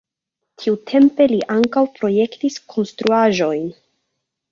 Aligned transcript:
Tiutempe 0.61 1.27
li 1.31 1.37
ankaŭ 1.55 1.83
projektis 1.99 2.57
konstruaĵojn. 2.73 3.69